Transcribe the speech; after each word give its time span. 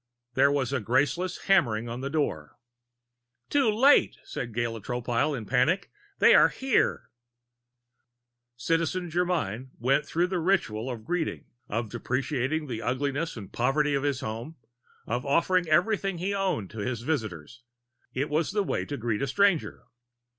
There 0.33 0.51
was 0.51 0.73
a 0.73 0.79
graceless 0.79 1.43
hammering 1.43 1.87
on 1.87 2.01
the 2.01 2.09
door. 2.09 2.57
"Too 3.51 3.69
late!" 3.69 4.17
cried 4.33 4.51
Gala 4.51 4.81
Tropile 4.81 5.37
in 5.37 5.45
panic. 5.45 5.91
"They 6.17 6.33
are 6.33 6.49
here!" 6.49 7.11
Citizen 8.55 9.11
Germyn 9.11 9.69
went 9.77 10.07
through 10.07 10.25
the 10.25 10.39
ritual 10.39 10.89
of 10.89 11.05
greeting, 11.05 11.45
of 11.69 11.91
deprecating 11.91 12.65
the 12.65 12.81
ugliness 12.81 13.37
and 13.37 13.51
poverty 13.53 13.93
of 13.93 14.01
his 14.01 14.21
home, 14.21 14.55
of 15.05 15.23
offering 15.23 15.69
everything 15.69 16.17
he 16.17 16.33
owned 16.33 16.71
to 16.71 16.79
his 16.79 17.01
visitors; 17.03 17.61
it 18.11 18.27
was 18.27 18.53
the 18.53 18.63
way 18.63 18.85
to 18.85 18.97
greet 18.97 19.21
a 19.21 19.27
stranger. 19.27 19.83